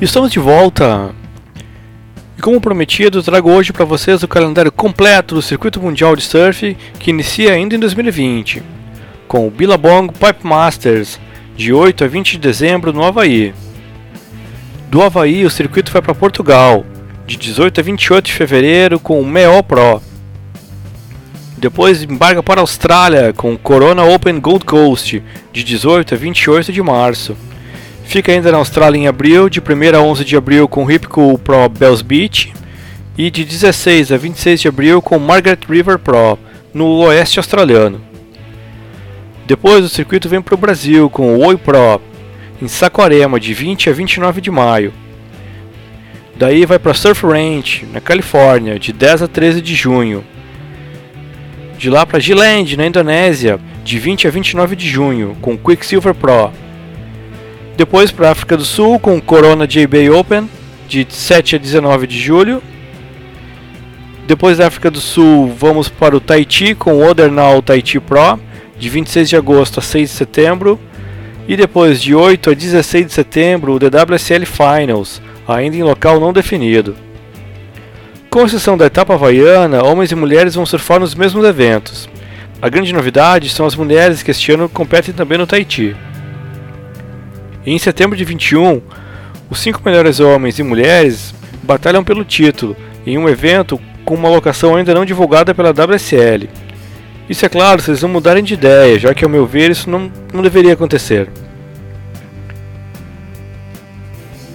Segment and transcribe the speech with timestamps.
[0.00, 1.14] Estamos de volta!
[2.38, 6.74] E como prometido, trago hoje para vocês o calendário completo do Circuito Mundial de Surf
[6.98, 8.62] que inicia ainda em 2020,
[9.28, 11.20] com o Billabong Pipe Masters,
[11.54, 13.52] de 8 a 20 de dezembro no Havaí.
[14.88, 16.86] Do Havaí, o circuito vai para Portugal,
[17.26, 20.00] de 18 a 28 de fevereiro, com o MEO Pro.
[21.58, 26.72] Depois embarca para a Austrália com o Corona Open Gold Coast, de 18 a 28
[26.72, 27.36] de março.
[28.10, 31.38] Fica ainda na Austrália em abril, de 1 a 11 de abril com o Ripco
[31.38, 32.52] Pro Bells Beach
[33.16, 36.36] e de 16 a 26 de abril com Margaret River Pro
[36.74, 38.00] no oeste australiano.
[39.46, 42.02] Depois o circuito vem para o Brasil com o Oi Pro
[42.60, 44.92] em Saquarema de 20 a 29 de maio.
[46.36, 50.24] Daí vai para Surf Ranch na Califórnia de 10 a 13 de junho.
[51.78, 56.50] De lá para Giland na Indonésia de 20 a 29 de junho com Quicksilver Pro.
[57.80, 60.50] Depois para a África do Sul com o Corona JBay Open,
[60.86, 62.62] de 7 a 19 de julho.
[64.26, 68.38] Depois da África do Sul, vamos para o Tahiti com o Odernow Tahiti Pro,
[68.78, 70.78] de 26 de agosto a 6 de setembro.
[71.48, 76.34] E depois de 8 a 16 de setembro, o DWSL Finals, ainda em local não
[76.34, 76.94] definido.
[78.28, 82.10] Com exceção da etapa havaiana, homens e mulheres vão surfar nos mesmos eventos.
[82.60, 85.96] A grande novidade são as mulheres que este ano competem também no Tahiti.
[87.64, 88.80] Em setembro de 21,
[89.50, 92.74] os cinco melhores homens e mulheres batalham pelo título
[93.06, 96.48] em um evento com uma locação ainda não divulgada pela WSL.
[97.28, 100.10] Isso é claro eles não mudarem de ideia, já que ao meu ver isso não,
[100.32, 101.28] não deveria acontecer.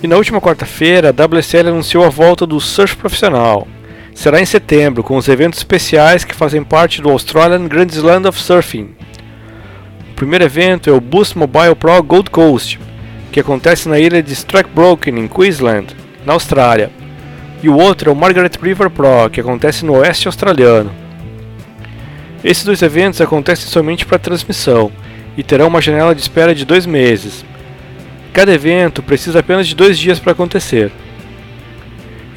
[0.01, 3.67] E na última quarta-feira, a WSL anunciou a volta do surf profissional.
[4.13, 8.39] Será em setembro, com os eventos especiais que fazem parte do Australian Grand Slam of
[8.39, 8.95] Surfing.
[10.11, 12.79] O primeiro evento é o Boost Mobile Pro Gold Coast,
[13.35, 15.93] que acontece na ilha de Strakebroken, em Queensland,
[16.25, 16.89] na Austrália.
[17.61, 20.89] E o outro é o Margaret River Pro, que acontece no oeste australiano.
[22.41, 24.89] Esses dois eventos acontecem somente para transmissão
[25.35, 27.43] e terão uma janela de espera de dois meses.
[28.31, 30.89] Cada evento precisa apenas de dois dias para acontecer.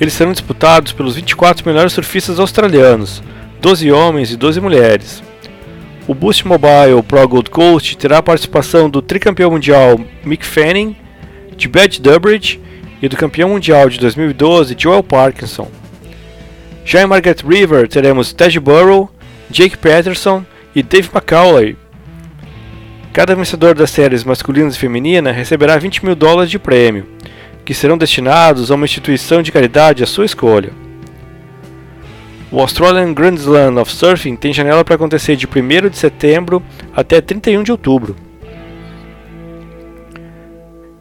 [0.00, 3.22] Eles serão disputados pelos 24 melhores surfistas australianos,
[3.60, 5.22] 12 homens e 12 mulheres.
[6.09, 10.97] O Boost Mobile Pro Gold Coast terá a participação do tricampeão mundial Mick Fanning,
[11.55, 12.59] de Bad Durbridge
[13.03, 15.71] e do campeão mundial de 2012 Joel Parkinson.
[16.83, 19.11] Já em Margaret River teremos Ted Burrow,
[19.51, 21.77] Jake Patterson e Dave McCauley.
[23.13, 27.07] Cada vencedor das séries masculinas e feminina receberá 20 mil dólares de prêmio,
[27.67, 30.88] que serão destinados a uma instituição de caridade à sua escolha.
[32.50, 36.62] O Australian Grand Slam of Surfing tem janela para acontecer de 1 de setembro
[36.94, 38.16] até 31 de outubro.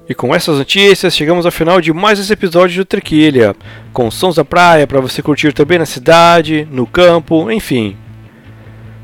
[0.10, 3.56] E com essas notícias, chegamos ao final de mais esse episódio do Trequilha,
[3.94, 7.96] com sons da praia para você curtir também na cidade, no campo, enfim.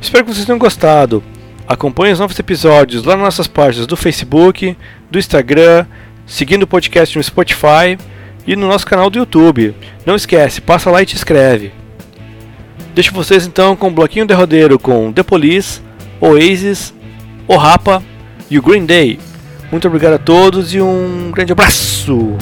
[0.02, 1.24] Espero que vocês tenham gostado.
[1.66, 4.78] Acompanhe os novos episódios lá nas nossas páginas do Facebook,
[5.10, 5.86] do Instagram,
[6.26, 7.98] seguindo o podcast no Spotify
[8.46, 9.74] e no nosso canal do YouTube.
[10.06, 11.83] Não esquece, passa lá e te inscreve.
[12.94, 15.82] Deixo vocês então com um bloquinho derradeiro com The Police,
[16.22, 16.94] Oasis,
[17.48, 18.04] O Rapa
[18.50, 19.20] e o Green Day.
[19.72, 22.38] Muito obrigado a todos e um grande abraço!